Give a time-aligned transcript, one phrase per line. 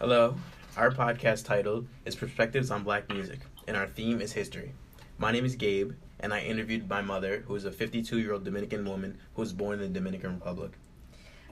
[0.00, 0.36] Hello.
[0.76, 4.70] Our podcast title is Perspectives on Black Music, and our theme is history.
[5.18, 5.90] My name is Gabe,
[6.20, 9.52] and I interviewed my mother, who is a 52 year old Dominican woman who was
[9.52, 10.70] born in the Dominican Republic.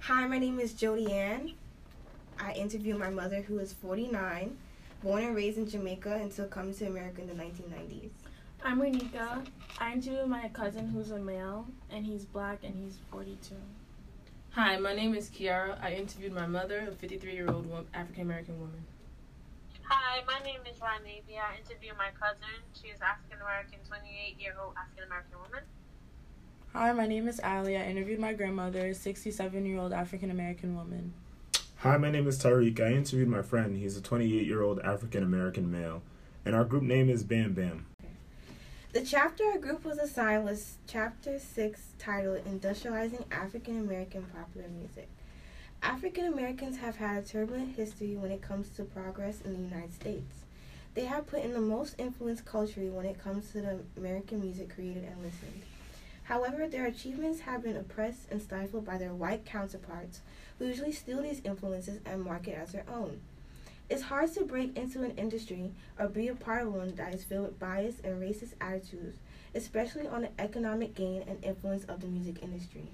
[0.02, 1.54] Hi, my name is Jody Ann.
[2.38, 4.56] I interviewed my mother, who is 49,
[5.02, 8.10] born and raised in Jamaica until coming to America in the 1990s.
[8.62, 9.44] I'm Renika.
[9.80, 13.56] I interviewed my cousin who's a male, and he's black, and he's 42.
[14.56, 15.76] Hi, my name is Kiara.
[15.82, 18.82] I interviewed my mother, a 53 year old African American woman.
[19.82, 21.44] Hi, my name is Ranavia.
[21.52, 22.64] I interviewed my cousin.
[22.72, 25.64] She is African American, 28 year old African American woman.
[26.72, 27.76] Hi, my name is Ali.
[27.76, 31.12] I interviewed my grandmother, a 67 year old African American woman.
[31.80, 32.80] Hi, my name is Tariq.
[32.80, 33.76] I interviewed my friend.
[33.76, 36.00] He's a 28 year old African American male.
[36.46, 37.84] And our group name is Bam Bam.
[38.96, 45.10] The chapter our group was assigned was Chapter 6, titled Industrializing African American Popular Music.
[45.82, 49.92] African Americans have had a turbulent history when it comes to progress in the United
[49.92, 50.44] States.
[50.94, 54.74] They have put in the most influence culturally when it comes to the American music
[54.74, 55.60] created and listened.
[56.22, 60.22] However, their achievements have been oppressed and stifled by their white counterparts,
[60.58, 63.20] who usually steal these influences and market as their own.
[63.88, 67.22] It's hard to break into an industry or be a part of one that is
[67.22, 69.16] filled with bias and racist attitudes,
[69.54, 72.88] especially on the economic gain and influence of the music industry.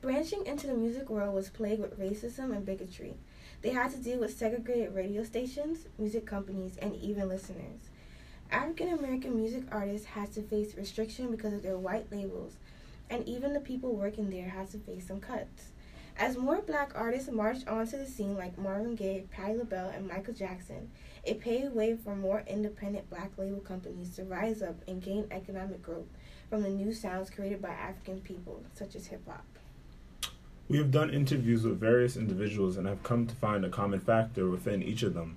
[0.00, 3.14] Branching into the music world was plagued with racism and bigotry.
[3.62, 7.88] They had to deal with segregated radio stations, music companies, and even listeners.
[8.52, 12.52] African American music artists had to face restriction because of their white labels,
[13.10, 15.72] and even the people working there had to face some cuts.
[16.16, 20.32] As more black artists marched onto the scene like Marvin Gaye, Patti LaBelle, and Michael
[20.32, 20.90] Jackson,
[21.24, 25.82] it paved way for more independent black label companies to rise up and gain economic
[25.82, 26.06] growth
[26.48, 29.44] from the new sounds created by African people, such as hip hop.
[30.68, 34.48] We have done interviews with various individuals and have come to find a common factor
[34.48, 35.36] within each of them.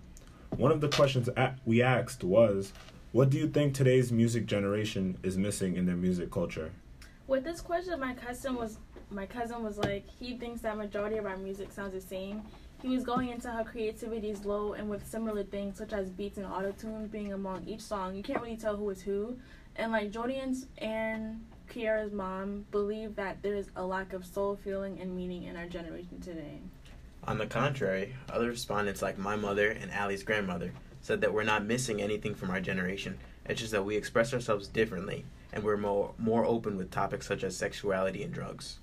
[0.57, 1.27] One of the questions
[1.65, 2.71] we asked was,
[3.13, 6.71] What do you think today's music generation is missing in their music culture?
[7.27, 8.77] With this question, my cousin was
[9.11, 12.41] my cousin was like, he thinks that majority of our music sounds the same.
[12.81, 16.37] He was going into how creativity is low and with similar things such as beats
[16.37, 19.37] and auto tunes being among each song, you can't really tell who is who.
[19.75, 24.99] And like Jordan's and Kiara's mom believe that there is a lack of soul feeling
[25.01, 26.59] and meaning in our generation today.
[27.25, 30.71] On the contrary, other respondents like my mother and Ali's grandmother
[31.01, 33.17] said that we're not missing anything from our generation.
[33.45, 37.43] It's just that we express ourselves differently and we're more more open with topics such
[37.43, 38.79] as sexuality and drugs.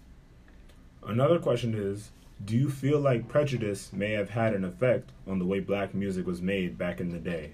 [1.07, 2.11] Another question is
[2.45, 6.27] Do you feel like prejudice may have had an effect on the way black music
[6.27, 7.53] was made back in the day?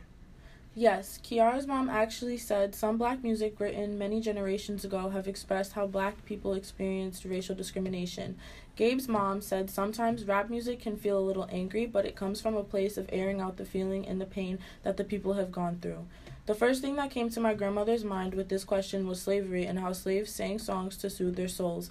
[0.75, 5.89] Yes, Kiara's mom actually said some black music written many generations ago have expressed how
[5.89, 8.39] black people experienced racial discrimination.
[8.81, 12.57] Gabe's mom said sometimes rap music can feel a little angry, but it comes from
[12.57, 15.79] a place of airing out the feeling and the pain that the people have gone
[15.83, 16.07] through.
[16.47, 19.81] The first thing that came to my grandmother's mind with this question was slavery and
[19.81, 21.91] how slaves sang songs to soothe their souls.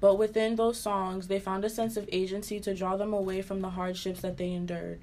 [0.00, 3.60] But within those songs, they found a sense of agency to draw them away from
[3.60, 5.00] the hardships that they endured.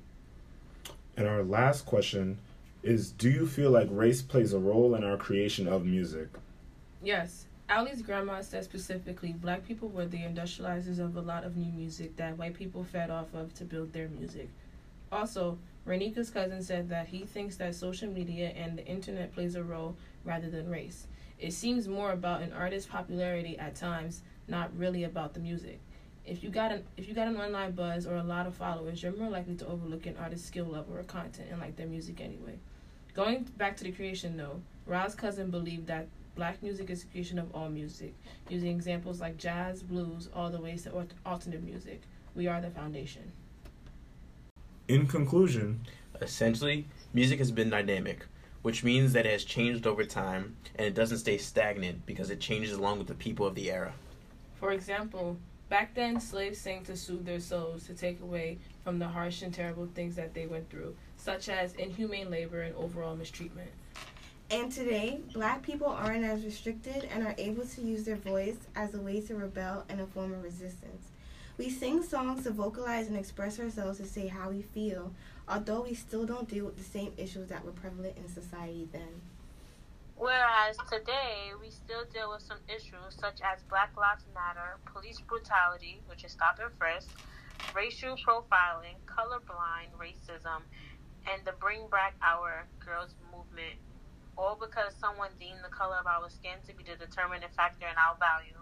[1.15, 2.39] And our last question
[2.81, 6.29] is Do you feel like race plays a role in our creation of music?
[7.03, 7.45] Yes.
[7.69, 12.15] Ali's grandma said specifically, black people were the industrializers of a lot of new music
[12.17, 14.49] that white people fed off of to build their music.
[15.11, 19.63] Also, Renika's cousin said that he thinks that social media and the internet plays a
[19.63, 21.05] role rather than race.
[21.37, 25.79] It seems more about an artist's popularity at times not really about the music.
[26.25, 29.01] If you got an if you got an online buzz or a lot of followers,
[29.01, 32.19] you're more likely to overlook an artist's skill level or content and like their music
[32.19, 32.57] anyway.
[33.13, 36.07] Going back to the creation though, Ra's cousin believed that
[36.39, 38.13] black music is the creation of all music,
[38.47, 42.01] using examples like jazz, blues, all the ways to alternative music.
[42.33, 43.33] We are the foundation.
[44.87, 45.81] In conclusion,
[46.21, 48.25] essentially, music has been dynamic,
[48.61, 52.39] which means that it has changed over time and it doesn't stay stagnant because it
[52.39, 53.91] changes along with the people of the era.
[54.61, 55.35] For example,
[55.67, 59.53] back then slaves sang to soothe their souls to take away from the harsh and
[59.53, 63.71] terrible things that they went through, such as inhumane labor and overall mistreatment.
[64.51, 68.95] And today, black people aren't as restricted and are able to use their voice as
[68.95, 71.09] a way to rebel and a form of resistance.
[71.59, 75.11] We sing songs to vocalize and express ourselves to say how we feel,
[75.47, 79.21] although we still don't deal with the same issues that were prevalent in society then.
[80.15, 86.01] Whereas today, we still deal with some issues such as Black Lives Matter, police brutality,
[86.07, 87.09] which is stop and frisk,
[87.75, 90.63] racial profiling, colorblind racism,
[91.31, 93.77] and the Bring Back Our Girls movement,
[94.39, 97.95] all because someone deemed the color of our skin to be the determining factor in
[97.97, 98.55] our value.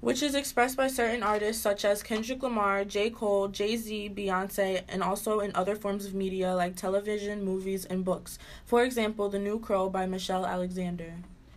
[0.00, 3.08] which is expressed by certain artists such as Kendrick Lamar, J.
[3.08, 8.04] Cole, Jay Z, Beyonce, and also in other forms of media like television, movies, and
[8.04, 8.38] books.
[8.66, 11.14] For example, The New Crow by Michelle Alexander.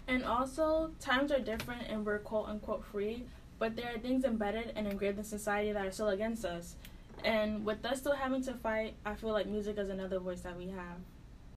[0.07, 3.25] And also, times are different and we're quote unquote free,
[3.59, 6.75] but there are things embedded and engraved in society that are still against us.
[7.25, 10.57] And with us still having to fight, I feel like music is another voice that
[10.57, 10.97] we have.